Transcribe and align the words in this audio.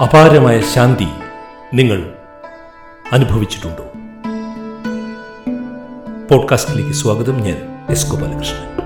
അപാരമായ 0.00 0.60
ശാന്തി 0.60 1.06
നിങ്ങൾ 1.74 2.14
അനുഭവിച്ചിട്ടുണ്ടോ? 3.12 3.82
പോഡ്കാസ്റ്റിലേക്ക് 6.30 6.92
സ്വാഗതം. 6.92 7.40
ഞാൻ 7.40 7.86
എസ് 7.88 8.10
ഗോപാലകൃഷ്ണൻ. 8.10 8.82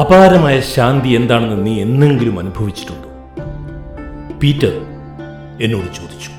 അപാരമായ 0.00 0.60
ശാന്തി 0.60 1.08
എന്താണെന്ന് 1.08 1.66
നീ 1.66 1.82
എന്നെങ്കിലും 1.82 2.38
അനുഭവിച്ചിട്ടുണ്ടോ? 2.38 3.08
പീറ്റർ 4.42 4.72
എന്നോട് 5.62 5.86
ചോദിച്ചു. 5.86 6.30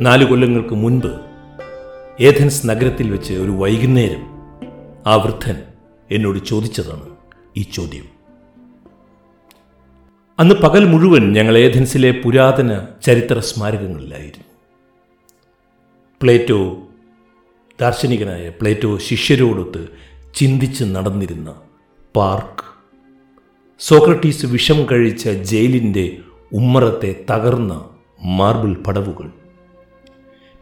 നാലു 0.00 0.24
കൊല്ലങ്ങൾക്ക് 0.24 0.74
മുൻപ് 0.74 1.20
ഏഥൻസ് 2.20 2.68
നഗരത്തിൽ 2.68 3.10
വെച്ച് 3.10 3.34
ഒരു 3.34 3.50
വൈകുന്നേരം 3.50 4.22
ആ 5.06 5.14
വൃദ്ധൻ 5.14 5.62
എന്നോട് 6.10 6.38
ചോദിച്ചതാണ് 6.38 7.08
ഈ 7.56 7.62
ചോദ്യം. 7.62 8.17
അന്ന് 10.38 10.54
പകൽ 10.54 10.84
മുഴുവൻ 10.84 11.32
ഞങ്ങൾ 11.32 11.58
ഏഥൻസിലെ 11.58 12.10
പുരാതന 12.10 12.86
ചരിത്ര 13.02 13.38
സ്മാരകങ്ങളിലായിരുന്നു. 13.38 14.44
പ്ലേറ്റോ 16.22 16.76
ദാർശനികനായ 17.80 18.48
പ്ലേറ്റോ 18.48 18.98
ശിഷ്യരോടൊത്ത് 18.98 19.88
ചിന്തിച്ച് 20.34 20.84
നടന്നിരുന്ന 20.84 21.54
പാർക്ക് 22.16 22.64
സോക്രട്ടീസ് 23.78 24.46
വിഷം 24.46 24.86
കഴിച്ച 24.92 25.28
ജയിലിന്റെ 25.28 26.18
ഉമ്മറത്തെ 26.52 27.24
തകർന്ന 27.30 27.90
മാർബിൾ 28.24 28.74
പടവുകൾ 28.74 29.30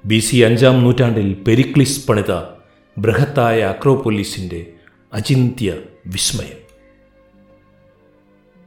ബി 0.04 0.18
സി 0.18 0.36
അഞ്ചാം 0.36 0.84
നൂറ്റാണ്ടിൽ 0.84 1.34
പെരിക്ലിസ് 1.34 2.06
പണിത 2.06 2.32
ബൃഹത്തായ 2.98 3.60
അക്രോപൊലീസിന്റെ 3.60 4.66
അചിന്ത്യ 5.12 5.74
വിസ്മയം. 6.06 6.65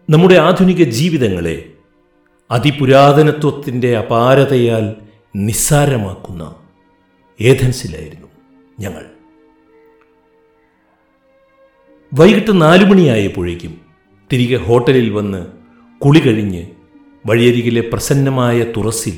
നമ്മുടെ 0.09 0.35
ആധുനിക 0.35 0.83
ജീവിതങ്ങളെ 0.83 1.73
അതിപുരാതനത്വത്തിന്റെ 2.51 3.97
അപാരതയാൽ 3.97 4.95
നിസ്സാരമാക്കുന്ന 5.35 6.55
ഏഥൻസിലായിരുന്നു 7.41 8.27
ഞങ്ങൾ. 8.79 9.05
വൈകിട്ട് 12.13 12.61
നാലു 12.61 12.85
മണിയായപ്പോഴേക്കും 12.85 13.77
തിരികെ 14.31 14.57
ഹോട്ടലിൽ 14.57 15.09
വന്ന് 15.09 15.45
കുളി 16.01 16.19
കഴിഞ്ഞ് 16.19 16.67
വഴിയരികിലെ 17.25 17.81
പ്രസന്നമായ 17.81 18.63
തുറസിൽ 18.77 19.15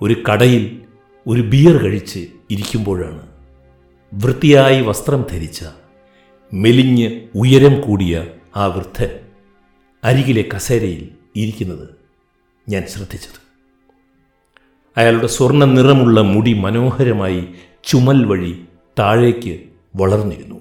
ഒരു 0.00 0.14
കടയിൽ 0.30 0.82
ഒരു 1.26 1.42
ബിയർ 1.42 1.82
കഴിച്ച് 1.82 2.28
ഇരിക്കുമ്പോഴാണ് 2.50 3.22
വൃത്തിയായി 4.14 4.80
വസ്ത്രം 4.80 5.22
ധരിച്ച 5.32 5.64
മെലിഞ്ഞ് 6.52 7.28
ഉയരം 7.34 7.80
കൂടിയ 7.80 8.26
ആ 8.56 8.66
വൃദ്ധൻ 8.66 9.10
അരികിലെ 10.04 10.44
കസേരയിൽ 10.54 11.08
ഇരിക്കുന്നത് 11.36 11.88
ഞാൻ 12.68 12.86
ശ്രദ്ധിച്ചത്. 12.86 13.38
അയാളുടെ 14.96 15.26
സ്വർണ 15.26 15.64
നിറമുള്ള 15.64 16.20
മുടി 16.20 16.52
മനോഹരമായി 16.52 17.48
ചുമൽ 17.84 18.24
വഴി 18.24 18.64
താഴേക്ക് 18.98 19.60
വളർന്നിരുന്നു. 19.96 20.60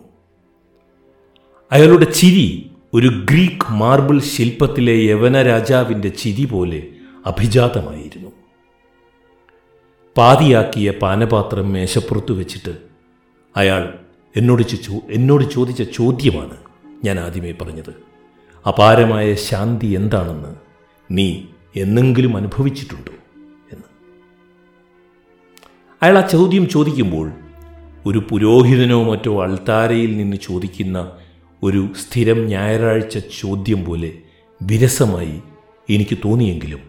അയാളുടെ 1.71 2.05
ചിരി 2.05 2.71
ഒരു 2.93 3.07
ഗ്രീക്ക് 3.07 3.71
മാർബിൾ 3.71 4.19
ശില്പത്തിലെ 4.19 4.95
യവന 5.05 5.41
രാജാവിന്റെ 5.41 6.09
ചിരി 6.09 6.45
പോലെ 6.45 6.87
അഭിജാതമായിരുന്നു. 7.25 8.29
പാതിയാക്കിയ 10.17 10.91
പാനപാത്രം 10.91 11.73
മേശപ്പുറത്ത് 11.73 12.31
വെച്ചിട്ട് 12.31 12.77
അയാൾ 13.57 13.99
എന്നോട് 14.37 14.63
ചോ 14.63 15.01
എന്നോട് 15.09 15.43
ചോദിച്ച 15.43 15.81
ചോദ്യമാണ് 15.81 16.57
ഞാൻ 17.03 17.19
ആദ്യമേ 17.19 17.51
പറഞ്ഞത്. 17.61 18.10
അപാരമായ 18.67 19.35
ശാന്തി 19.35 19.87
എന്താണെന്ന് 19.87 20.55
നീ 21.11 21.43
എന്നെങ്കിലും 21.75 22.37
അനുഭവിച്ചിട്ടുണ്ടോ 22.37 23.11
എന്ന്. 23.71 23.83
അയാൾ 26.03 26.17
ആ 26.17 26.27
ചോദ്യം 26.27 26.69
ചോദിക്കുമ്പോൾ 26.69 27.31
ഒരു 28.05 28.27
പുരോഹിതനോ 28.29 29.03
മറ്റോ 29.03 29.43
അൾത്താരയിൽ 29.43 30.17
നിന്ന് 30.17 30.37
ചോദിക്കുന്ന 30.37 31.11
ഒരു 31.63 31.89
സ്ഥിരം 31.93 32.47
ഞായറാഴ്ച 32.47 33.17
ചോദ്യം 33.17 33.85
പോലെ 33.85 34.13
വിരസമായി 34.61 35.41
എനിക്ക് 35.89 36.17
തോന്നിയെങ്കിലും 36.25 36.79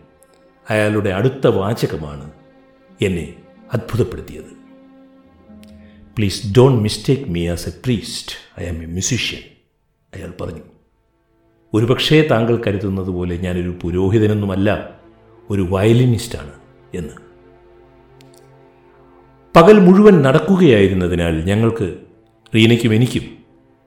അയാളുടെ 0.71 1.11
അടുത്ത 1.11 1.47
വാചകമാണ് 1.47 2.31
എന്നെ 3.01 3.35
അത്ഭുതപ്പെടുത്തിയത്. 3.73 4.53
Please 6.17 6.53
don't 6.57 6.83
mistake 6.83 7.31
me 7.31 7.49
as 7.49 7.69
a 7.69 7.73
priest 7.85 8.63
I 8.63 8.67
am 8.67 8.83
a 8.83 8.87
musician 8.87 9.41
അയാൾ 10.15 10.33
പറഞ്ഞു. 10.41 10.63
ഒരുപക്ഷേ 11.75 12.29
താങ്കൾ 12.31 12.63
കരുതുന്നത് 12.67 13.07
പോലെ 13.07 13.37
ഞാനൊരു 13.37 13.79
പുരോഹിതനൊന്നുമല്ല 13.83 14.99
ഒരു 15.51 15.67
വയലിനിസ്റ്റാണ് 15.71 16.53
എന്ന്. 16.95 17.13
പകൽ 19.57 19.81
മുഴുവൻ 19.81 20.23
നടക്കുകയായിരുന്നതിനാൽ 20.23 21.45
ഞങ്ങൾക്ക് 21.45 21.99
റീനയ്ക്കും 22.55 22.95
എനിക്കും 22.95 23.23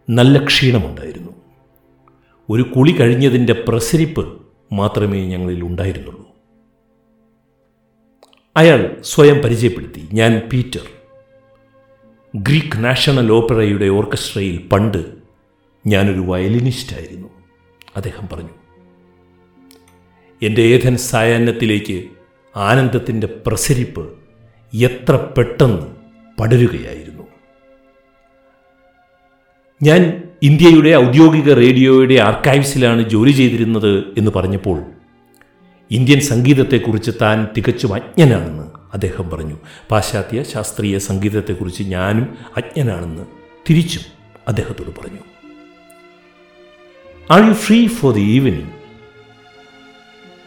നല്ല 0.10 0.46
ക്ഷീണമുണ്ടായിരുന്നു. 0.46 1.32
ഒരു 2.50 2.62
കുളി 2.62 2.92
കഴിഞ്ഞതിന്റെ 2.92 3.54
പ്രസരിപ്പ് 3.68 4.42
മാത്രമേ 4.74 5.26
ഞങ്ങളിൽ 5.26 5.64
ഉണ്ടായിരുന്നുള്ളൂ. 5.64 6.28
അയാൾ 8.58 8.98
സ്വയം 9.04 9.40
പരിചയപ്പെടുത്തി. 9.40 10.08
ഞാൻ 10.14 10.42
പീറ്റർ. 10.54 10.82
ഗ്രീക്ക് 12.36 12.84
നാഷണൽ 12.84 13.32
ഓപ്പറയുടെ 13.32 13.86
ഓർക്കസ്ട്രയിൽ 13.86 14.68
പണ്ട് 14.68 15.06
ഞാനൊരു 15.88 16.20
വയലിനിസ്റ്റായിരുന്നു. 16.20 17.35
അദ്ദേഹം 17.96 18.30
പറഞ്ഞു 18.34 18.50
എന്റെ 20.42 20.62
ഏഥൻ 20.62 20.98
സായാഹ്നത്തിലേക്ക് 20.98 22.04
ആനന്ദത്തിന്റെ 22.56 23.28
പ്രസരിപ്പ് 23.28 24.14
എത്ര 24.74 25.16
പെട്ടെന്ന് 25.16 25.88
പടരുകയായിരുന്നു. 26.42 27.24
ഞാൻ 29.84 30.24
ഇന്ത്യയുടെ 30.44 30.90
ഔദ്യോഗിക 30.90 31.54
റേഡിയോയുടെ 31.54 32.16
ആർക്കൈവ്സിലാണ് 32.22 33.10
ജോലി 33.10 33.32
ചെയ്തിരുന്നത് 33.32 34.04
എന്ന് 34.18 34.32
പറഞ്ഞപ്പോൾ 34.36 34.84
ഇന്ത്യൻ 35.92 36.20
സംഗീതത്തെക്കുറിച്ച് 36.20 37.12
താൻ 37.22 37.48
തികച്ചും 37.58 37.94
അജ്ഞനാണെന്ന് 37.94 38.64
അദ്ദേഹം 38.94 39.30
പറഞ്ഞു. 39.30 39.58
പാശ്ചാത്യ 39.92 40.44
ശാസ്ത്രീയ 40.44 40.98
സംഗീതത്തെക്കുറിച്ച് 40.98 41.84
ഞാനും 41.84 42.38
അജ്ഞനാണെന്ന് 42.58 43.26
തിരിച്ചും 43.70 44.02
അദ്ദേഹത്തോട് 44.48 44.90
പറഞ്ഞു. 45.00 45.35
Are 47.32 47.48
you 47.48 47.54
free 47.54 47.88
for 47.88 48.14
the 48.14 48.20
evening 48.20 48.70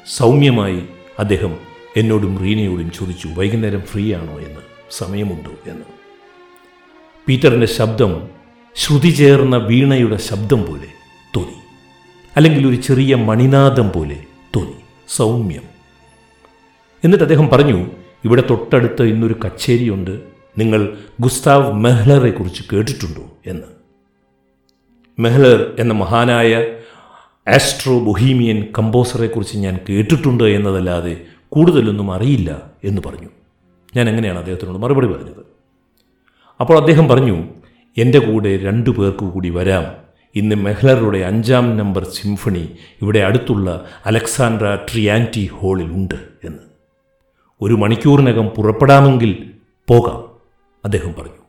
സൗമ്യമായി 0.06 0.82
അദ്ദേഹം 1.18 1.56
എന്നോടും 1.96 2.38
റീനയോടും 2.38 2.90
ചോദിച്ചു 2.90 3.28
വൈകുന്നേരം 3.28 3.80
ഫ്രീ 3.80 4.14
ആണോ 4.14 4.38
എന്ന്? 4.38 4.60
സമയമുണ്ടോ 4.90 5.70
എന്ന്? 5.70 5.84
പീറ്ററിന്റെ 7.28 7.66
ശബ്ദം 7.66 8.28
ശ്രുതി 8.76 9.10
ചേർന്ന 9.10 9.56
വീണയുടെ 9.56 10.16
ശബ്ദം 10.16 10.66
പോലെ 10.66 10.86
തോന്നി. 11.36 11.56
അല്ലെങ്കിൽ 12.36 12.66
ഒരു 12.66 12.76
ചെറിയ 12.76 13.14
മണിനാദം 13.14 13.90
പോലെ 13.90 14.24
തോന്നി. 14.56 14.76
സൗമ്യം. 15.08 15.62
എന്നിട്ട് 17.04 17.24
അദ്ദേഹം 17.24 17.48
പറഞ്ഞു 17.48 17.90
ഇവിടെ 18.24 18.44
തൊട്ടടുത്ത് 18.50 19.02
ഇന്നൊരു 19.02 19.36
കച്ചേരിയുണ്ട്. 19.44 20.20
നിങ്ങൾ 20.58 20.98
ഗുസ്താവ് 21.20 21.72
മെഹ്ലറെ 21.72 22.30
കുറിച്ച് 22.30 22.62
കേട്ടിട്ടുണ്ടോ? 22.72 23.22
എന്ന്. 23.46 23.77
മെഹ്ലർ 25.18 25.74
എന്ന 25.78 25.92
മഹാനായ 25.92 26.66
ആസ്ട്രോ 27.48 27.98
ബൊഹീമിയൻ 27.98 28.66
കമ്പോസറെക്കുറിച്ച് 28.78 29.56
ഞാൻ 29.56 29.80
കേട്ടിട്ടുണ്ട് 29.88 30.44
എന്നതല്ലാതെ 30.44 31.20
കൂടുതലൊന്നും 31.48 32.12
അറിയില്ല 32.12 32.70
എന്ന് 32.84 33.02
പറഞ്ഞു. 33.06 33.28
ഞാൻ 33.96 34.08
എങ്ങനെയാണ് 34.08 34.38
അദ്ദേഹത്തിനോട് 34.38 34.78
മറുപടി 34.78 35.06
പറഞ്ഞത്? 35.06 35.46
അപ്പോൾ 36.60 36.78
അദ്ദേഹം 36.78 37.08
പറഞ്ഞു 37.08 37.44
എന്റെ 37.96 38.18
കൂടെ 38.18 38.56
രണ്ടു 38.56 38.90
പേർക്ക് 38.90 39.24
കൂടി 39.24 39.48
വരാം. 39.48 39.84
ഇന്ന് 40.34 40.56
മെഹ്ലറുടെ 40.56 41.18
അഞ്ചാം 41.18 41.76
നമ്പർ 41.76 42.04
സിംഫണി 42.04 42.68
ഇവിടെ 43.02 43.18
അടുത്തുള്ള 43.18 43.84
അലക്സാൻഡ്ര 44.06 44.78
ട്രിയാന്റി 44.92 45.50
ഹാളിൽ 45.62 45.92
ഉണ്ട് 45.92 46.14
എന്ന്. 46.44 46.62
ഒരു 47.60 47.74
മണിക്കൂറിനകം 47.74 48.48
പുറപ്പെടാമെങ്കിൽ 48.48 49.50
പോകാം 49.88 50.24
അദ്ദേഹം 50.84 51.14
പറഞ്ഞു. 51.14 51.42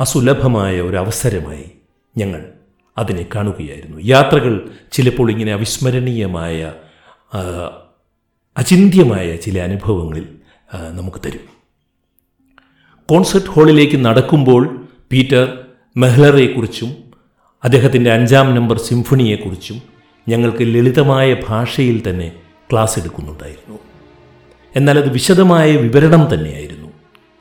അസുലഭമായ 0.00 0.80
ഒരു 0.80 0.96
അവസരമായി 0.96 1.70
ഞങ്ങൾ 2.16 2.52
അതിനെ 2.98 3.26
കാണുകയായിരുന്നു. 3.34 3.98
യാത്രകൾ 4.04 4.70
ചിലപ്പോൾ 4.92 5.30
ഇങ്ങനെ 5.30 5.52
അവിസ്മരണീയമായ 5.52 6.72
അചിന്ത്യമായ 8.56 9.36
ചില 9.36 9.58
അനുഭവങ്ങളിൽ 9.60 10.28
നമുക്ക് 10.92 11.18
തരും. 11.26 11.44
കോൺസെർട്ട് 13.08 13.50
ഹാളിലേക്ക് 13.50 14.04
നടക്കുമ്പോൾ 14.04 14.86
പീറ്റർ 15.12 15.58
മെഹ്ലറെക്കുറിച്ചും 15.96 16.96
അദ്ദേഹത്തിന്റെ 17.64 18.12
അഞ്ചാം 18.12 18.54
നമ്പർ 18.54 18.78
സിംഫണിയെക്കുറിച്ചും 18.78 19.82
ഞങ്ങൾക്ക് 20.28 20.62
ലളിതമായ 20.62 21.36
ഭാഷയിൽ 21.48 22.02
തന്നെ 22.08 22.32
ക്ലാസ് 22.72 22.98
എടുക്കുന്നുണ്ടായിരുന്നു. 22.98 23.78
എന്നാൽ 24.76 24.98
അത് 24.98 25.12
വിശദമായ 25.12 25.76
വിവരണം 25.76 26.34
തന്നെയായിരുന്നു. 26.34 26.88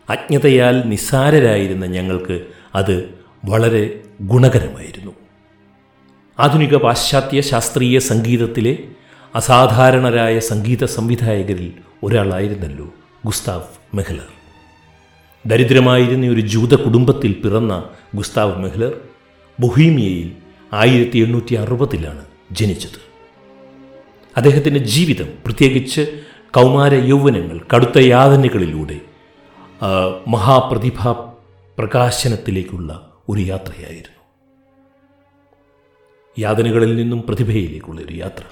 അജ്ഞതയാൽ 0.10 0.82
നിസ്സാരരായിരുന്ന 0.86 1.86
ഞങ്ങൾക്ക് 1.86 2.46
അത് 2.76 3.15
വളരെ 3.50 4.00
ഗുണകരമായിരുന്നു. 4.22 5.12
ആധുനിക 6.40 6.76
പാശ്ചാത്യ 6.76 7.42
ശാസ്ത്രീയ 7.42 8.00
സംഗീതത്തിലെ 8.00 8.78
അസാധാരണരായ 9.36 10.40
സംഗീത 10.40 10.84
സംവിധായകരിൽ 10.86 11.74
ഒരാളായിരുന്നല്ലോ 12.04 12.88
ഗുസ്താവ് 13.26 13.96
മെഹ്ലർ. 13.96 14.28
ദരിദ്രമായിരുന്ന 15.46 16.28
ഒരു 16.28 16.42
ജൂത 16.42 16.74
കുടുംബത്തിൽ 16.76 17.34
പിറന്ന 17.34 17.84
ഗുസ്താവ് 18.16 18.60
മെഹ്ലർ 18.64 18.94
ബൊഹീമിയയിൽ 19.60 20.32
ആയിരത്തി 20.74 21.18
എണ്ണൂറ്റി 21.18 21.54
അറുപതിലാണ് 21.56 22.26
ജനിച്ചത്. 22.52 23.02
അദ്ദേഹത്തിന്റെ 24.38 24.80
ജീവിതം 24.80 25.30
പ്രത്യേകിച്ച് 25.46 26.02
കൗമാര 26.56 26.94
യൗവനങ്ങൾ 26.94 27.60
കടുത്ത 27.76 27.98
യാതനകളിലൂടെ 27.98 29.00
മഹാപ്രതിഭ 30.28 31.12
പ്രകാശനത്തിലേക്കുള്ള 31.78 33.12
ഒരു 33.30 33.40
യാത്രയായിരുന്നു. 33.40 34.16
യാതനകളിൽ 36.40 36.96
നിന്നും 36.96 37.22
പ്രതിഭയിലേക്കുള്ള 37.22 38.02
ഒരു 38.02 38.14
യാത്ര. 38.14 38.44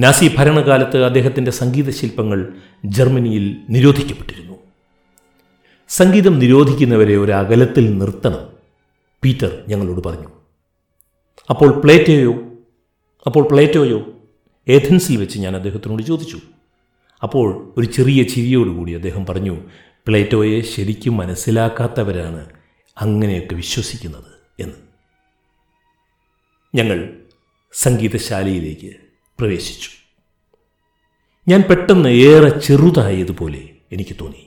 നാസി 0.00 0.34
ഭരണകാലത്ത് 0.38 1.04
അദ്ദേഹത്തിന്റെ 1.04 1.50
സംഗീത 1.50 1.90
ശില്പങ്ങൾ 1.90 2.52
ജർമ്മനിയിൽ 2.84 3.56
നിരോധിക്കപ്പെട്ടിരുന്നു. 3.70 4.58
സംഗീതം 5.88 6.38
നിരോധിക്കുന്നവരെ 6.38 7.16
ഒരു 7.16 7.32
അകലത്തിൽ 7.32 7.98
നിർത്തണം 7.98 8.48
പീറ്റർ 9.24 9.64
ഞങ്ങളോട് 9.68 10.08
പറഞ്ഞു. 10.08 10.28
അപ്പോൾ 11.50 11.80
പ്ലേറ്റോയോ 11.80 12.32
അപ്പോൾ 13.26 13.48
പ്ലേറ്റോയോ 13.48 14.06
ഏഥൻസിൽ 14.68 15.16
വെച്ച് 15.16 15.38
ഞാൻ 15.38 15.56
അദ്ദേഹത്തിനോട് 15.56 16.02
ചോദിച്ചു. 16.02 16.38
അപ്പോൾ 17.22 17.74
ഒരു 17.76 17.86
ചെറിയ 17.86 18.22
ചിരിയോടുകൂടി 18.22 18.92
അദ്ദേഹം 18.92 19.26
പറഞ്ഞു 19.26 19.60
പ്ലേറ്റോയെ 20.06 20.60
ശരിക്കും 20.60 21.16
മനസ്സിലാക്കാത്തവരാണ് 21.16 22.57
അങ്ങനെയൊക്കെ 23.00 23.54
വിശ്വസിക്കുന്നത് 23.54 24.62
എന്ന്. 24.62 24.74
ഞങ്ങൾ 26.74 27.16
സംഗീതശാലയിലേക്ക് 27.72 28.96
പ്രവേശിച്ചു. 29.38 29.88
ഞാൻ 31.48 31.62
പെട്ടെന്ന് 31.62 32.08
ഏറെ 32.08 32.58
ചെറുതായതുപോലെ 32.58 33.68
എനിക്ക് 33.92 34.16
തോന്നി. 34.20 34.46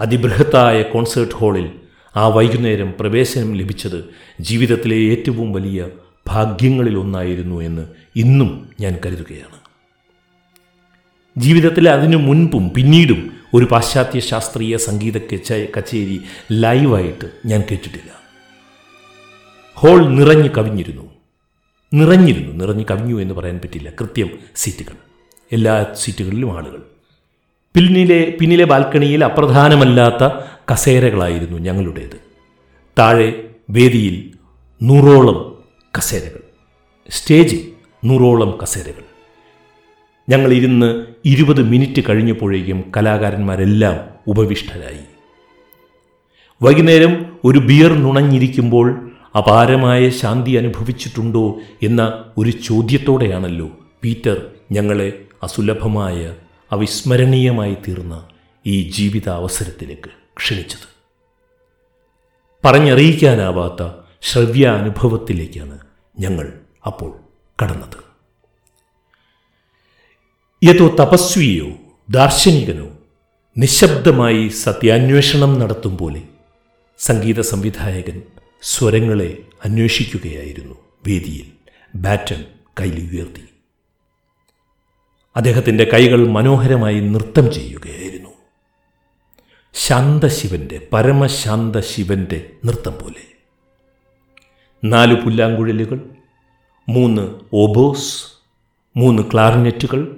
അതിബൃഹത്തായ 0.00 0.82
കോൺസേർട്ട് 0.82 1.34
ഹാളിൽ 1.34 1.80
ആ 2.16 2.26
വൈകുന്നേരം 2.26 2.94
പ്രവേശനം 3.00 3.54
ലഭിച്ചത് 3.54 4.14
ജീവിതത്തിലെ 4.40 4.96
ഏറ്റവും 4.96 5.52
വലിയ 5.52 5.88
ഭാഗ്യങ്ങളിൽ 6.26 6.98
ഒന്നായിരുന്നു 6.98 7.60
എന്ന് 7.60 7.88
ഇന്നും 8.16 8.70
ഞാൻ 8.80 8.98
കരുതുകയാണ്. 9.06 9.58
ജീവിതത്തിലെ 11.38 11.90
അതിനു 11.90 12.16
മുൻപും 12.16 12.70
പിന്നീടും 12.70 13.37
ഒരു 13.54 13.64
പാശ്ചാത്യ 13.64 14.20
ശാസ്ത്രീയ 14.20 14.76
സംഗീത 14.76 15.18
കച്ച- 15.18 15.66
കച്ചേരി 15.76 16.20
ലൈവായിട്ട് 16.52 17.30
ഞാൻ 17.46 17.64
കേട്ടിട്ടില്ല. 17.70 18.10
ഹോൾ 19.74 20.08
നിറഞ്ഞു 20.08 20.48
കവിഞ്ഞിരുന്നു. 20.48 21.10
നിറഞ്ഞിരുന്നു 21.94 22.64
നിറഞ്ഞു 22.64 22.84
കവിഞ്ഞു 22.90 23.20
എന്ന് 23.20 23.34
പറയാൻ 23.34 23.58
പറ്റില്ല. 23.58 23.90
കൃത്യം 23.90 24.38
സീറ്റുകൾ. 24.56 24.94
എല്ലാ 25.52 25.86
സീറ്റുകളിലും 25.94 26.56
ആളുകൾ. 26.56 26.82
പിന്നിലെ 27.74 28.36
പിന്നിലെ 28.40 28.64
ബാൽക്കണിയിൽ 28.64 29.24
അപ്രധാനമല്ലാത്ത 29.24 30.44
കസേരകളായിരുന്നു 30.72 31.58
ഞങ്ങളുടേത്. 31.58 32.20
താഴെ 32.98 33.50
വേദിയിൽ 33.70 34.32
നൂറോളം 34.82 35.64
കസേരകൾ. 35.98 36.40
സ്റ്റേജിൽ 37.10 37.72
നൂറോളം 38.04 38.58
കസേരകൾ. 38.62 39.17
ഞങ്ങൾ 40.28 40.52
ഇരുന്ന് 40.52 41.06
ഇരുപത് 41.24 41.62
മിനിറ്റ് 41.62 42.02
കഴിഞ്ഞപ്പോഴേക്കും 42.08 42.92
കലാകാരന്മാരെല്ലാം 42.96 43.96
ഉപവിഷ്ടരായി. 44.26 45.04
വൈകുന്നേരം 46.62 47.36
ഒരു 47.44 47.58
ബിയർ 47.58 47.92
നുണഞ്ഞിരിക്കുമ്പോൾ 47.92 49.10
അപാരമായ 49.36 50.10
ശാന്തി 50.10 50.50
അനുഭവിച്ചിട്ടുണ്ടോ 50.50 51.58
എന്ന 51.82 52.24
ഒരു 52.38 52.50
ചോദ്യത്തോടെയാണല്ലോ 52.50 53.70
പീറ്റർ 54.04 54.46
ഞങ്ങളെ 54.72 55.22
അസുലഭമായ 55.42 56.34
അവിസ്മരണീയമായി 56.72 57.76
തീർന്ന 57.88 58.28
ഈ 58.66 58.90
ജീവിതാവസരത്തിലേക്ക് 58.90 60.10
ക്ഷണിച്ചത്. 60.36 60.88
പറഞ്ഞറിയിക്കാനാവാത്ത 62.64 63.90
ശ്രവ്യാനുഭവത്തിലേക്കാണ് 64.22 65.78
ഞങ്ങൾ 66.18 66.52
അപ്പോൾ 66.86 67.12
കടന്നത്. 67.64 68.07
ഏതോ 70.64 70.88
തപസ്വിയോ 70.88 71.66
ദാർശനികനോ? 72.10 72.88
നിശബ്ദമായി 73.58 74.48
സത്യാന്വേഷണം 74.48 75.58
നടത്തും 75.58 75.98
പോലെ 75.98 76.22
സംഗീത 76.98 77.40
സംവിധായകൻ 77.40 78.22
സ്വരങ്ങളെ 78.62 79.38
അന്വേഷിക്കുകയായിരുന്നു 79.64 80.74
വേദിയിൽ. 81.06 81.52
ബാറ്റൺ 81.94 82.44
കയ്യിൽ 82.80 83.16
ഉയർത്തി. 83.16 83.44
അദ്ദേഹത്തിന്റെ 85.36 85.90
കൈകൾ 85.94 86.28
മനോഹരമായി 86.28 87.00
നൃത്തം 87.00 87.52
ചെയ്യുകയായിരുന്നു. 87.52 88.30
ശാന്തശിവന്റെ 89.74 90.88
പരമശാന്ത 90.92 91.76
ശിവന്റെ 91.76 92.50
നൃത്തം 92.64 92.92
പോലെ. 92.92 93.36
നാല് 94.84 95.14
പുല്ലാങ്കുഴലുകൾ 95.14 96.00
മൂന്ന് 96.88 97.40
ഓബോസ് 97.52 98.24
മൂന്ന് 98.96 99.22
ക്ലാർനെറ്റുകൾ 99.32 100.17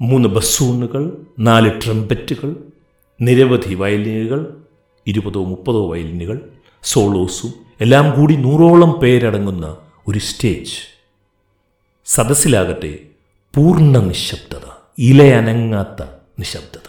മൂന്ന് 0.00 0.28
ബസ്സൂണുകൾ 0.28 1.26
നാല് 1.38 1.80
ട്രംപറ്റുകൾ 1.80 2.56
നിരവധി 3.20 3.74
വയലിനുകൾ 3.74 4.56
ഇരുപതോ 5.06 5.44
മുപ്പതോ 5.44 5.90
വയലിനുകൾ 5.90 6.40
സോളോസും 6.82 7.52
എല്ലാം 7.80 8.20
കൂടി 8.20 8.36
നൂറോളം 8.36 8.90
പേരടങ്ങുന്ന 8.90 9.76
ഒരു 10.08 10.18
സ്റ്റേജ്. 10.18 10.76
സദസ്സിലാകട്ടെ 12.04 12.98
പൂർണ 13.56 13.98
നിശബ്ദത 13.98 14.66
ഇലയനങ്ങാത്ത 14.98 16.02
നിശബ്ദത. 16.38 16.88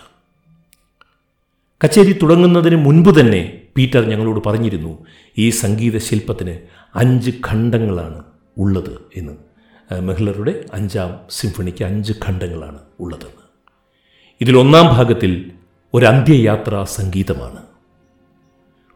കച്ചേരി 1.83 2.13
തുടങ്ങുന്നതിന് 2.13 2.75
മുൻപ് 2.75 3.19
തന്നെ 3.19 3.61
പീറ്റർ 3.77 4.05
ഞങ്ങളോട് 4.05 4.41
പറഞ്ഞിരുന്നു 4.45 5.05
ഈ 5.37 5.49
സംഗീത 5.49 5.97
ശില്പത്തിന് 5.97 6.59
അഞ്ച് 6.95 7.31
ഖണ്ഡങ്ങളാണ് 7.47 8.23
ഉള്ളത് 8.57 9.01
എന്ന്. 9.15 9.44
മെഹ്ലറുടെ 9.91 10.65
അഞ്ചാം 10.73 11.19
സിംഫണിക്ക് 11.29 11.83
അഞ്ച് 11.83 12.13
ഖണ്ഡങ്ങളാണ് 12.25 12.79
ഉള്ളതെന്ന് 12.99 13.45
ഇതിലൊന്നാം 14.41 14.85
ഭാഗത്തിൽ 14.85 15.51
ഒരു 15.93 16.05
അന്ത്യയാത്രാ 16.05 16.83
സംഗീതമാണ്. 16.83 17.57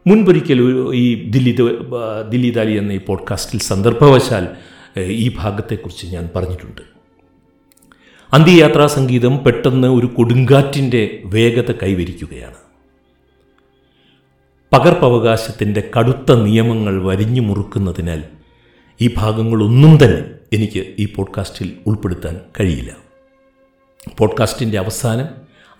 മുൻപൊരിക്കൽ 0.06 0.60
ഈ 0.94 1.30
ദില്ലി 1.30 1.56
ദില്ലി 2.30 2.50
ദാലി 2.50 2.72
എന്ന 2.76 2.92
ഈ 2.92 2.98
പോഡ്കാസ്റ്റിൽ 2.98 3.60
സന്ദർഭവശാൽ 3.60 4.48
ഈ 5.00 5.36
ഭാഗത്തെക്കുറിച്ച് 5.38 6.06
ഞാൻ 6.06 6.30
പറഞ്ഞിട്ടുണ്ട്. 6.36 6.80
അന്ത്യയാത്രാ 8.32 8.86
സംഗീതം 8.86 9.44
പെട്ടെന്ന് 9.44 9.88
ഒരു 9.88 10.06
കൊടുങ്കാറ്റിന്റെ 10.06 11.22
വേഗത 11.24 11.72
കൈവരിക്കുകയാണ്. 11.72 12.54
പകർപ്പവകാശത്തിന്റെ 14.72 15.90
കടുത്ത 15.98 16.42
നിയമങ്ങൾ 16.42 17.02
വരിഞ്ഞു 17.02 17.40
മുറുക്കുന്നതിനാൽ 17.40 18.24
ഈ 19.00 19.14
ഭാഗങ്ങളൊന്നും 19.16 20.04
തന്നെ 20.04 20.39
എനിക്ക് 20.52 20.94
ഈ 20.98 21.14
പോഡ്കാസ്റ്റിൽ 21.14 21.76
ഉൾപ്പെടുത്താൻ 21.86 22.40
കഴിയില്ല. 22.60 22.96
പോഡ്കാസ്റ്റിന്റെ 24.18 24.78
അവസാനം 24.78 25.26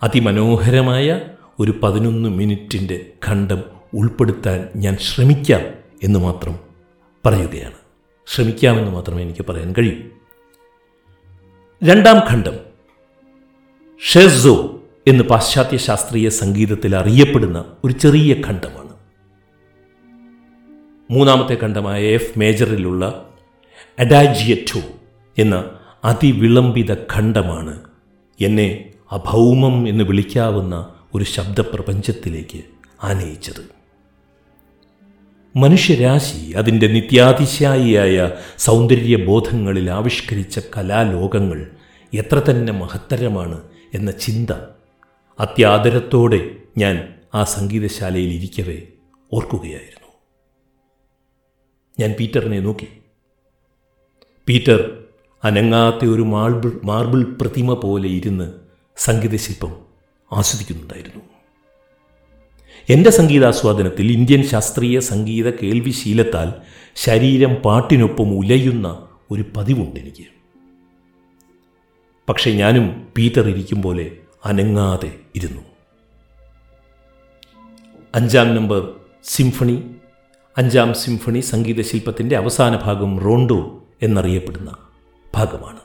അതിമനോഹരമായ 0.03 1.21
ഒരു 1.59 1.79
പതിനൊന്ന് 1.83 2.29
മിനിറ്റിന്റെ 2.29 3.13
ഖണ്ഡം 3.27 3.63
ഉൾപ്പെടുത്താൻ 3.93 4.69
ഞാൻ 4.75 4.97
ശ്രമിക്കാം 4.97 5.61
എന്ന് 6.03 6.19
മാത്രം 6.19 6.59
പറയുകയാണ്. 7.25 7.73
ശ്രമിക്കാമെന്ന് 8.27 8.91
മാത്രമേ 8.91 9.21
എനിക്ക് 9.21 9.45
പറയാൻ 9.49 9.73
കഴിയൂ. 9.77 9.95
രണ്ടാം 11.83 12.17
ഖണ്ഡം 12.31 12.57
ഷെസോ 14.11 14.83
എന്ന് 15.07 15.23
പാശ്ചാത്യ 15.23 15.77
ശാസ്ത്രീയ 15.77 16.29
സംഗീതത്തിൽ 16.29 16.95
അറിയപ്പെടുന്ന 16.95 17.65
ഒരു 17.83 17.93
ചെറിയ 17.93 18.33
ഖണ്ഡമാണ്. 18.47 18.93
മൂന്നാമത്തെ 21.11 21.57
ഖണ്ഡമായ 21.63 22.03
എഫ് 22.03 22.39
മേജറിലുള്ള 22.39 23.30
അഡാജിയറ്റോ 23.99 24.81
എന്ന 25.37 25.79
അതിവിളംബിത 26.03 26.93
ഖണ്ഡമാണ് 26.93 27.83
എന്നെ 28.39 28.93
അഭൗമം 29.11 29.87
എന്ന് 29.87 30.03
വിളിക്കാവുന്ന 30.03 30.93
ഒരു 31.13 31.23
ശബ്ദപ്രപഞ്ചത്തിലേക്ക് 31.23 32.63
ആനയിച്ചത്. 33.03 33.81
മനുഷ്യരാശി 35.55 36.51
അതിന്റെ 36.51 36.87
നിത്യാതിശായിയായ 36.87 38.31
സൗന്ദര്യബോധങ്ങളിൽ 38.57 39.91
ആവിഷ്കരിച്ച 39.91 40.59
കലാലോകങ്ങൾ 40.77 41.71
എത്ര 42.13 42.41
തന്നെ 42.49 42.73
മഹത്തരമാണ് 42.73 43.61
എന്ന 43.93 44.11
ചിന്ത 44.11 44.51
അത്യാദരത്തോടെ 45.39 46.51
ഞാൻ 46.77 47.13
ആ 47.35 47.43
സംഗീതശാലയിൽ 47.43 48.33
ഇരിക്കവേ 48.33 48.81
ഓർക്കുകയായിരുന്നു. 49.33 50.09
ഞാൻ 51.99 52.15
പീറ്ററിനെ 52.19 52.59
നോക്കി. 52.59 52.87
പീറ്റർ 54.47 55.03
അനങ്ങാത്ത 55.43 56.05
ഒരു 56.05 56.21
മാർബിൾ 56.21 56.71
മാർബിൾ 56.83 57.23
പ്രതിമ 57.23 57.73
പോലെ 57.73 58.09
ഇരുന്ന് 58.09 58.51
സംഗീതശില്പം 58.97 59.75
ആസ്വദിക്കുന്നുണ്ടായിരുന്നു. 60.33 61.23
എന്റെ 62.89 63.09
സംഗീതാസ്വാദനത്തിൽ 63.09 64.11
ഇന്ത്യൻ 64.11 64.43
ശാസ്ത്രീയ 64.43 64.99
സംഗീത 64.99 65.49
കേൾവിശീലത്താൽ 65.49 66.53
ശരീരം 66.95 67.53
പാട്ടിനൊപ്പം 67.53 68.37
ഉലയുന്ന 68.37 69.07
ഒരു 69.31 69.45
പതിവുണ്ട് 69.57 69.99
എനിക്ക്. 69.99 70.23
പക്ഷേ 72.29 72.51
ഞാനും 72.51 73.07
പീറ്റർ 73.17 73.49
ഇരിക്കും 73.49 73.81
പോലെ 73.81 74.11
അനങ്ങാതെ 74.45 75.15
ഇരുന്നു. 75.35 75.61
അഞ്ചാം 78.15 78.55
നമ്പർ 78.55 78.91
സിംഫണി. 79.23 79.83
അഞ്ചാം 80.57 80.93
സിംഫണി 80.93 81.39
സംഗീത 81.39 81.81
ശില്പത്തിന്റെ 81.81 82.37
അവസാന 82.37 82.75
ഭാഗം 82.75 83.19
റോണ്ടോ 83.19 83.80
എന്നറിയപ്പെടുന്ന 84.01 84.75
ഭാഗമാണ്. 85.35 85.79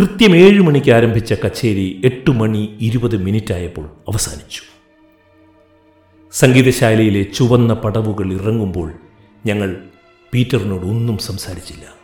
കൃത്യം 0.00 0.36
ഏഴ് 0.36 0.60
മണിക്ക് 0.60 0.90
ആരംഭിച്ച 0.90 1.32
കച്ചേരി 1.32 2.02
എട്ട് 2.04 2.30
മണി 2.30 2.78
ഇരുപത് 2.80 3.16
മിനിറ്റായപ്പോൾ 3.16 3.84
അവസാനിച്ചു. 3.84 4.62
സംഗീതശാലയിലെ 6.32 7.22
ചുവന്ന 7.22 7.74
പടവുകൾ 7.74 8.32
ഇറങ്ങുമ്പോൾ 8.32 8.92
ഞങ്ങൾ 9.46 9.84
പീറ്ററിനോട് 10.34 10.86
ഒന്നും 10.86 11.18
സംസാരിച്ചില്ല. 11.18 11.98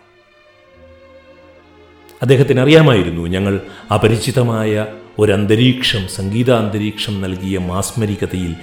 അദ്ദേഹത്തിന് 2.22 2.60
അറിയാമായിരുന്നു 2.60 3.26
ഞങ്ങൾ 3.26 3.60
അപരിചിതമായ 3.94 4.86
ഒരന്തരീക്ഷം 5.18 6.08
സംഗീതാന്തരീക്ഷം 6.08 7.20
നൽകിയ 7.22 7.58
മാസ്മരികതയിൽ 7.58 8.56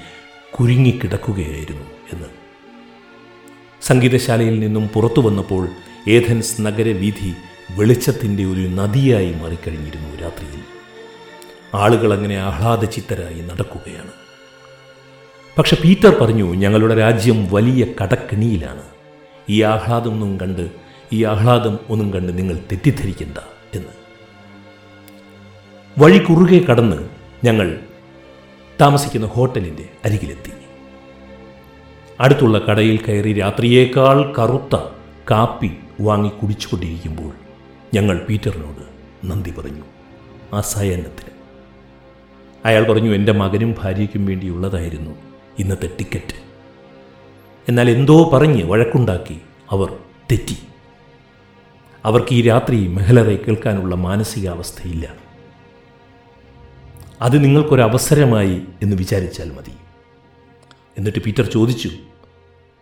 കുരുങ്ങിക്കിടക്കുകയായിരുന്നു 0.59 1.85
എന്ന്. 2.13 2.40
സംഗീതശാലയിൽ 3.81 4.59
നിന്നും 4.59 4.87
പുറത്തു 4.87 5.21
വന്നപ്പോൾ 5.21 5.69
ഏഥൻസ് 6.09 6.61
നഗരവീഥി 6.61 7.33
വെളിച്ചത്തിന്റെ 7.71 8.45
ഒരു 8.45 8.67
നദിയായി 8.67 9.33
മാറിക്കഴിഞ്ഞിരുന്നു 9.33 10.15
രാത്രിയിൽ. 10.15 10.63
ആളുകൾ 11.73 12.13
അങ്ങനെ 12.13 12.37
ആഹ്ലാദചിത്തരായി 12.37 13.41
നടക്കുകയാണ്. 13.41 14.11
പക്ഷെ 15.57 15.77
പീറ്റർ 15.83 16.15
പറഞ്ഞു 16.21 16.53
ഞങ്ങളുടെ 16.53 16.95
രാജ്യം 16.95 17.47
വലിയ 17.51 17.85
കടക്കിണിയിലാണ്. 18.03 18.81
ഈ 19.49 19.61
ആഹ്ലാദമൊന്നും 19.61 20.39
കണ്ട് 20.39 20.69
ഈ 21.13 21.23
ആഹ്ലാദം 21.23 21.79
ഒന്നും 21.89 22.13
കണ്ട് 22.13 22.37
നിങ്ങൾ 22.37 22.55
തെറ്റിദ്ധരിക്കണ്ട 22.55 23.37
എന്ന്. 23.75 23.87
വഴി 25.97 26.17
കുറുകെ 26.17 26.65
കടന്ന് 26.65 27.09
ഞങ്ങൾ 27.43 27.79
താമസിക്കുന്ന 28.81 29.27
ഹോട്ടലിന്റെ 29.27 29.89
അരികിലെത്തി. 30.05 30.51
അടുത്തുള്ള 32.21 32.59
കടയിൽ 32.59 32.97
കയറി 32.97 33.33
രാത്രിയേക്കാൾ 33.33 34.33
കറുത്ത 34.39 34.79
കാപ്പി 35.31 35.71
വാങ്ങി 36.01 36.29
കുടിച്ചുകൊണ്ടിരിക്കുമ്പോൾ 36.29 37.31
ഞങ്ങൾ 37.93 38.25
പീറ്ററിനോട് 38.29 38.81
നന്ദി 39.25 39.51
പറഞ്ഞു. 39.51 39.81
അസയനത്തിന് 40.53 41.31
അയാൾ 42.65 42.83
പറഞ്ഞു 42.83 43.15
എന്റെ 43.15 43.31
മകനും 43.31 43.75
ഭാര്യയ്ക്കും 43.79 44.25
വേണ്ടിയുള്ളതായിരുന്നു 44.25 45.15
ഇന്നത്തെ 45.59 45.87
ടിക്കറ്റ്. 45.87 46.35
എന്നാൽ 47.69 47.89
എന്തോ 47.89 48.29
പറഞ്ഞ് 48.29 48.63
വഴക്കുണ്ടാക്കി 48.63 49.41
അവർ 49.71 49.97
തെറ്റി. 50.31 50.57
അവർക്ക് 52.05 52.33
ഈ 52.33 52.41
രാത്രി 52.41 52.87
മെഹലറെ 52.87 53.35
കേൾക്കാനുള്ള 53.35 53.95
മാനസികാവസ്ഥയില്ല. 53.95 55.13
അത് 57.21 57.43
നിങ്ങൾക്കൊരവസരമായി 57.43 58.61
എന്ന് 58.81 58.95
വിചാരിച്ചാൽ 58.95 59.49
മതി. 59.49 59.71
എന്നിട്ട് 60.97 61.19
പീറ്റർ 61.19 61.43
ചോദിച്ചു 61.45 61.89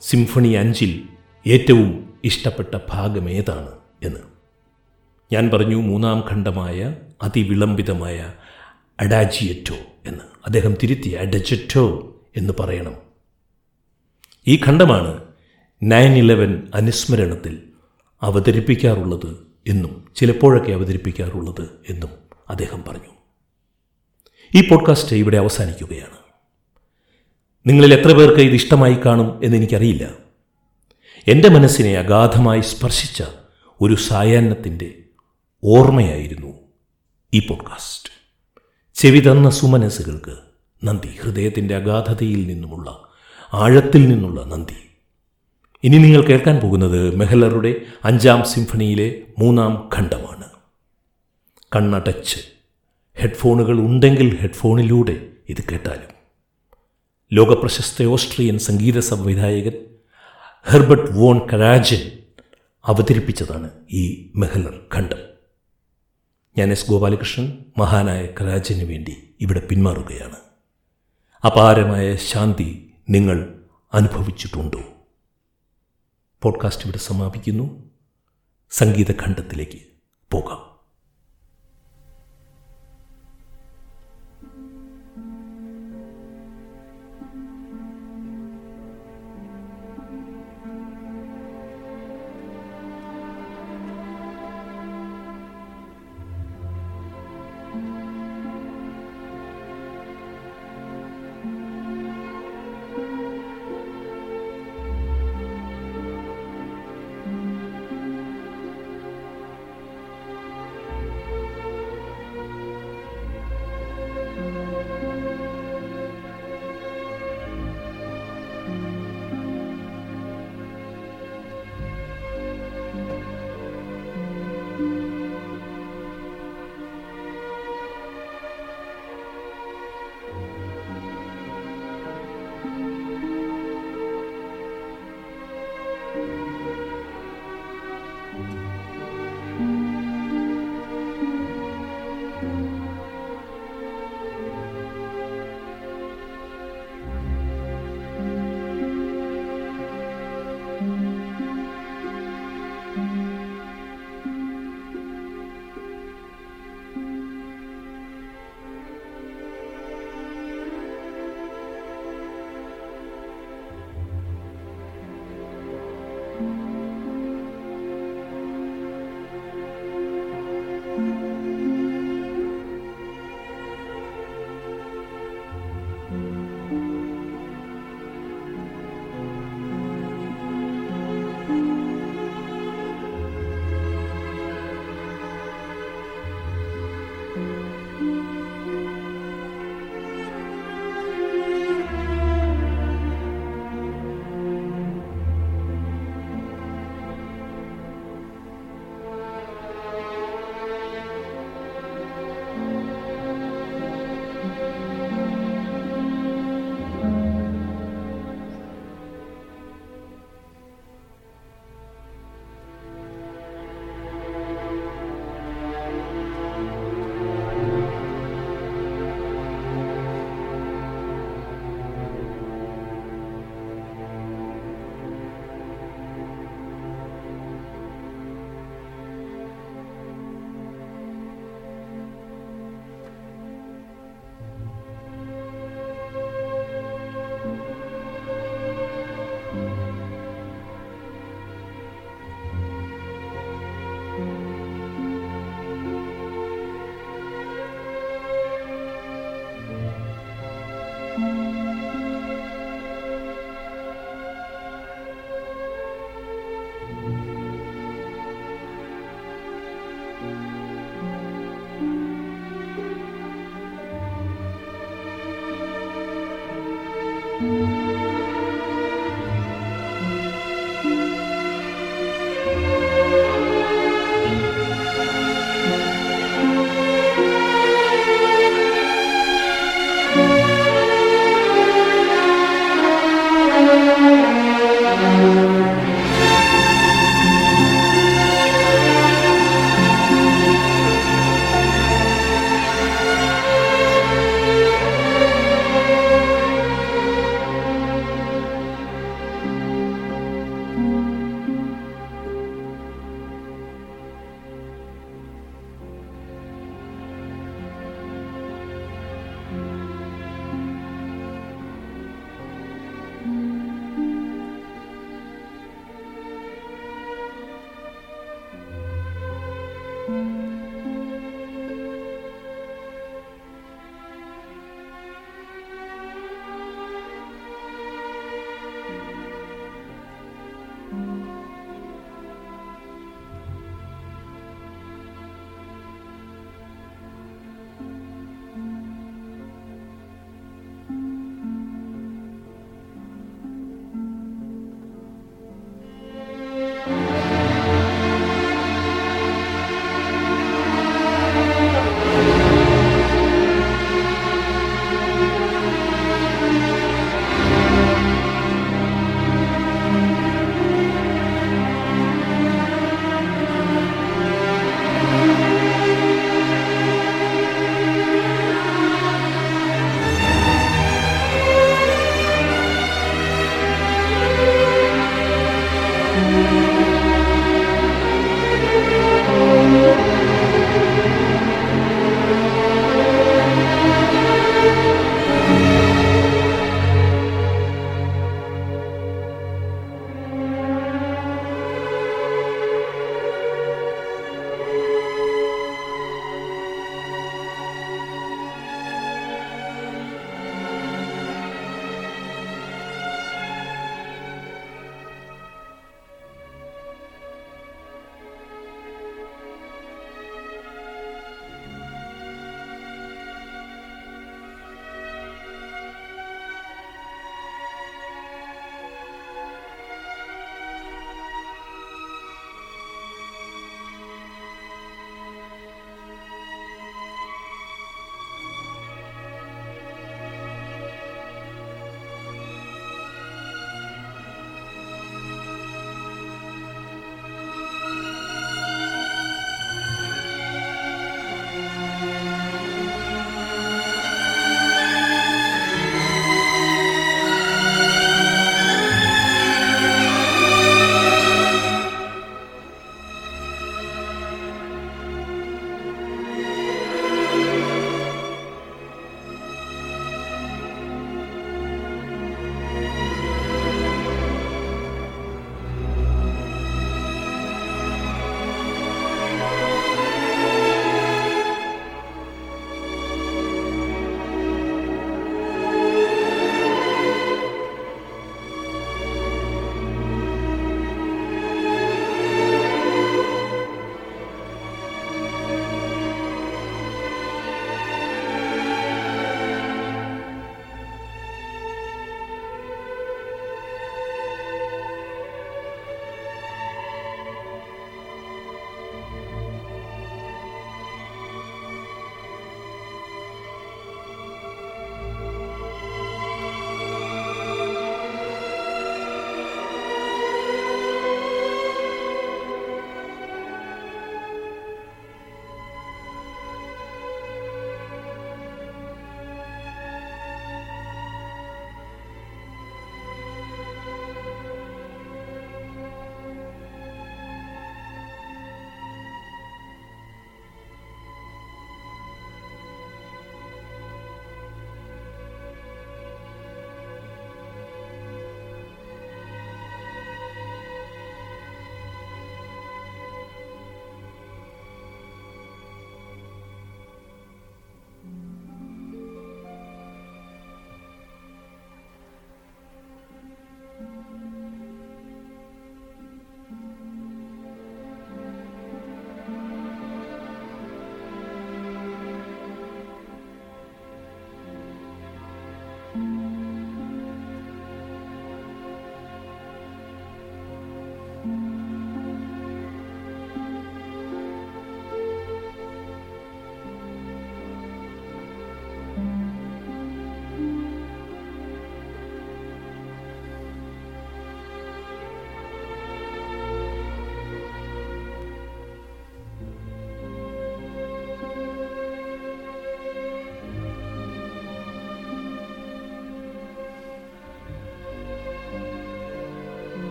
സിംഫണി 0.00 0.48
അഞ്ചിൽ 0.48 1.08
ഏറ്റവും 1.46 2.14
ഇഷ്ടപ്പെട്ട 2.24 2.78
ഭാഗമേതാണ് 2.88 3.72
എന്ന്. 4.02 4.20
ഞാൻ 5.32 5.50
പറഞ്ഞു 5.50 5.76
മൂന്നാം 5.76 6.24
ഖണ്ഡമായ 6.30 6.96
അതിവിളംബിതമായ 7.22 8.32
അഡാജിയറ്റോ 9.00 9.74
എന്ന്. 10.06 10.20
അദ്ദേഹം 10.46 10.74
തിരുത്തി 10.82 11.08
അഡജറ്റോ 11.08 12.16
എന്ന് 12.36 12.52
പറയണം. 12.60 12.94
ഈ 14.46 14.60
ഖണ്ഡമാണ് 14.66 15.24
നയൻ 15.82 16.12
ഇലവൻ 16.12 16.62
അനുസ്മരണത്തിൽ 16.74 17.62
അവതരിപ്പിക്കാറുള്ളത് 18.22 19.46
എന്നും 19.68 20.04
ചിലപ്പോഴൊക്കെ 20.16 20.72
അവതരിപ്പിക്കാറുള്ളത് 20.72 21.68
എന്നും 21.88 22.10
അദ്ദേഹം 22.50 22.84
പറഞ്ഞു. 22.88 23.12
ഈ 24.54 24.68
പോഡ്കാസ്റ്റ് 24.68 25.16
ഇവിടെ 25.16 25.36
അവസാനിക്കുകയാണ്. 25.36 26.19
നിങ്ങളിൽ 27.66 27.94
എത്ര 27.94 28.12
പേർക്ക് 28.12 28.40
ഇത് 28.40 28.52
ഇഷ്ടമായി 28.52 28.94
കാണും 28.94 29.44
എന്നെനിക്കറിയില്ല 29.44 30.08
എന്റെ 31.28 31.48
മനസ്സിനെ 31.48 31.98
അഗാധമായി 31.98 32.60
സ്പർശിച്ച 32.60 33.22
ഒരു 33.80 33.94
സായാഹ്നത്തിന്റെ 33.94 34.94
ഓർമ്മയായിരുന്നു 35.64 36.58
ഈ 37.34 37.46
പോഡ്കാസ്റ്റ്. 37.46 38.12
ചെവി 38.94 39.20
തന്ന 39.20 39.50
സുമനസ്സുകൾക്ക് 39.50 40.36
നന്ദി. 40.84 41.08
ഹൃദയത്തിന്റെ 41.22 41.76
അഗാധതയിൽ 41.76 42.46
നിന്നുമുള്ള 42.46 43.08
ആഴത്തിൽ 43.54 44.08
നിന്നുള്ള 44.08 44.44
നന്ദി. 44.44 44.90
ഇനി 45.84 45.96
നിങ്ങൾ 45.96 46.22
കേൾക്കാൻ 46.22 46.56
പോകുന്നത് 46.56 47.16
മെഹലറുടെ 47.16 47.74
അഞ്ചാം 48.04 48.44
സിംഫണിയിലെ 48.44 49.20
മൂന്നാം 49.38 49.90
ഖണ്ഡമാണ്. 49.94 50.48
കണ്ണടച്ച് 51.76 52.36
ഹെഡ്ഫോണുകൾ 53.14 53.78
ഉണ്ടെങ്കിൽ 53.78 54.38
ഹെഡ്ഫോണിലൂടെ 54.40 55.26
ഇത് 55.48 55.64
കേട്ടാലും 55.72 56.19
ലോകപ്രശസ്ത 57.32 58.04
ഓസ്ട്രിയൻ 58.04 58.58
സംഗീത 58.58 58.98
സംവിധായകൻ 58.98 59.84
ഹെർബർട്ട് 60.64 61.12
വോൺ 61.12 61.48
കരാജൻ 61.48 62.18
അവതരിപ്പിച്ചതാണ് 62.84 63.70
ഈ 63.90 64.32
മെഹലർ 64.36 64.80
ഖണ്ഡം. 64.94 65.18
ഞാൻ 66.58 66.70
എസ് 66.70 66.90
ഗോപാലകൃഷ്ണൻ 66.90 67.58
മഹാനായ 67.78 68.28
കരാജന് 68.40 68.84
വേണ്ടി 68.84 69.34
ഇവിടെ 69.40 69.60
പിന്മാറുകയാണ്. 69.60 70.36
അപാരമായ 71.46 72.16
ശാന്തി 72.16 72.90
നിങ്ങൾ 73.08 73.62
അനുഭവിച്ചിട്ടുണ്ടോ? 73.94 74.82
പോഡ്കാസ്റ്റ് 76.42 76.84
ഇവിടെ 76.84 76.98
സമാപിക്കുന്നു. 76.98 77.90
സംഗീതഖണ്ഡത്തിലേക്ക് 78.70 79.78
പോകാം. 80.30 80.69